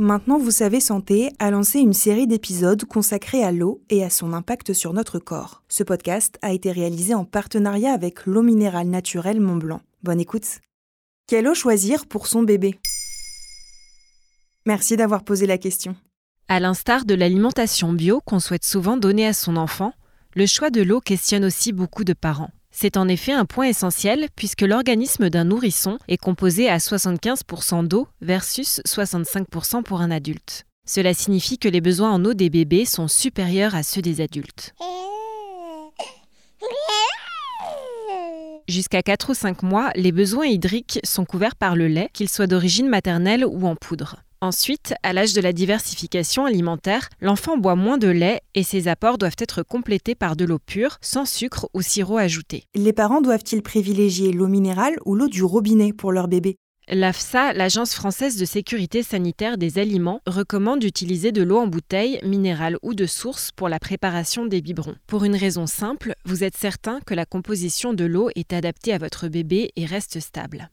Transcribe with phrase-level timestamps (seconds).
[0.00, 4.32] Maintenant vous savez santé a lancé une série d'épisodes consacrés à l'eau et à son
[4.32, 5.64] impact sur notre corps.
[5.68, 9.80] Ce podcast a été réalisé en partenariat avec l'eau minérale naturelle Mont Blanc.
[10.04, 10.60] Bonne écoute.
[11.26, 12.78] Quelle eau choisir pour son bébé?
[14.66, 15.96] Merci d'avoir posé la question.
[16.46, 19.92] À l'instar de l'alimentation bio qu'on souhaite souvent donner à son enfant,
[20.36, 22.52] le choix de l'eau questionne aussi beaucoup de parents.
[22.80, 28.06] C'est en effet un point essentiel puisque l'organisme d'un nourrisson est composé à 75% d'eau
[28.20, 30.64] versus 65% pour un adulte.
[30.86, 34.76] Cela signifie que les besoins en eau des bébés sont supérieurs à ceux des adultes.
[38.68, 42.46] Jusqu'à 4 ou 5 mois, les besoins hydriques sont couverts par le lait, qu'il soit
[42.46, 44.22] d'origine maternelle ou en poudre.
[44.40, 49.18] Ensuite, à l'âge de la diversification alimentaire, l'enfant boit moins de lait et ses apports
[49.18, 52.62] doivent être complétés par de l'eau pure, sans sucre ou sirop ajouté.
[52.76, 56.56] Les parents doivent-ils privilégier l'eau minérale ou l'eau du robinet pour leur bébé?
[56.90, 62.78] L'AFSA, l'Agence française de sécurité sanitaire des aliments, recommande d'utiliser de l'eau en bouteille, minérale
[62.82, 64.96] ou de source pour la préparation des biberons.
[65.06, 68.98] Pour une raison simple, vous êtes certain que la composition de l'eau est adaptée à
[68.98, 70.70] votre bébé et reste stable.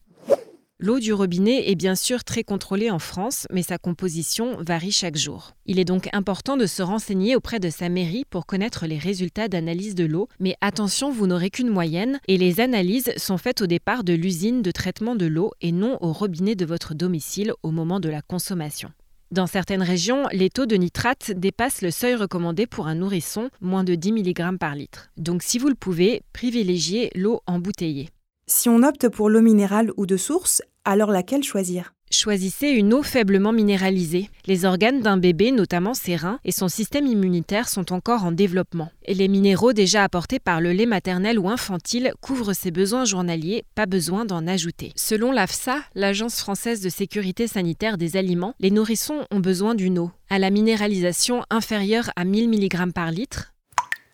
[0.85, 5.17] L'eau du robinet est bien sûr très contrôlée en France, mais sa composition varie chaque
[5.17, 5.53] jour.
[5.65, 9.47] Il est donc important de se renseigner auprès de sa mairie pour connaître les résultats
[9.47, 13.65] d'analyse de l'eau, mais attention, vous n'aurez qu'une moyenne, et les analyses sont faites au
[13.65, 17.71] départ de l'usine de traitement de l'eau et non au robinet de votre domicile au
[17.71, 18.91] moment de la consommation.
[19.31, 23.83] Dans certaines régions, les taux de nitrate dépassent le seuil recommandé pour un nourrisson, moins
[23.83, 25.09] de 10 mg par litre.
[25.17, 28.11] Donc si vous le pouvez, privilégiez l'eau embouteillée.
[28.47, 31.91] Si on opte pour l'eau minérale ou de source, alors laquelle choisir?
[32.11, 34.29] Choisissez une eau faiblement minéralisée.
[34.45, 38.91] Les organes d'un bébé, notamment ses reins et son système immunitaire, sont encore en développement.
[39.03, 43.65] Et les minéraux déjà apportés par le lait maternel ou infantile couvrent ses besoins journaliers,
[43.73, 44.93] pas besoin d'en ajouter.
[44.95, 50.11] Selon l'AFSA, l'Agence française de sécurité sanitaire des aliments, les nourrissons ont besoin d'une eau
[50.29, 53.53] à la minéralisation inférieure à 1000 mg par litre,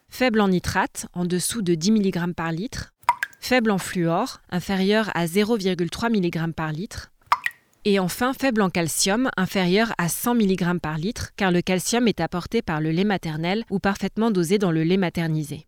[0.09, 2.93] faible en nitrate, en dessous de 10 mg par litre,
[3.41, 7.11] faible en fluor, inférieur à 0,3 mg par litre,
[7.83, 12.21] et enfin faible en calcium, inférieur à 100 mg par litre, car le calcium est
[12.21, 15.65] apporté par le lait maternel ou parfaitement dosé dans le lait maternisé.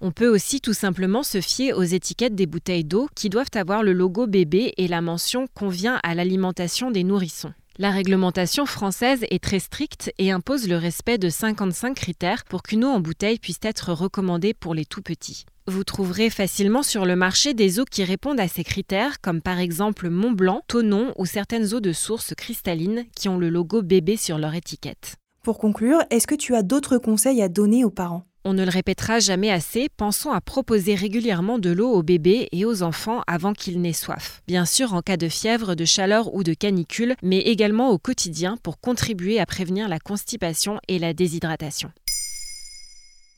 [0.00, 3.82] On peut aussi tout simplement se fier aux étiquettes des bouteilles d'eau qui doivent avoir
[3.82, 7.52] le logo bébé et la mention convient à l'alimentation des nourrissons.
[7.78, 12.84] La réglementation française est très stricte et impose le respect de 55 critères pour qu'une
[12.84, 15.46] eau en bouteille puisse être recommandée pour les tout petits.
[15.66, 19.60] Vous trouverez facilement sur le marché des eaux qui répondent à ces critères, comme par
[19.60, 24.18] exemple Mont Blanc, Tonon ou certaines eaux de source cristallines qui ont le logo bébé
[24.18, 25.16] sur leur étiquette.
[25.42, 28.26] Pour conclure, est-ce que tu as d'autres conseils à donner aux parents?
[28.44, 32.66] On ne le répétera jamais assez, pensons à proposer régulièrement de l'eau aux bébés et
[32.66, 34.42] aux enfants avant qu'ils n'aient soif.
[34.46, 38.58] Bien sûr en cas de fièvre, de chaleur ou de canicule, mais également au quotidien
[38.62, 41.90] pour contribuer à prévenir la constipation et la déshydratation.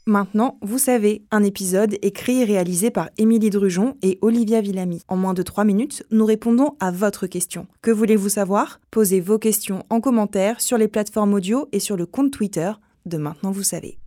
[0.09, 5.03] Maintenant, vous savez, un épisode écrit et réalisé par Émilie Drujon et Olivia Villamy.
[5.09, 7.67] En moins de 3 minutes, nous répondons à votre question.
[7.83, 8.79] Que voulez-vous savoir?
[8.93, 12.71] Posez vos questions en commentaire sur les plateformes audio et sur le compte Twitter
[13.05, 13.99] de Maintenant vous savez.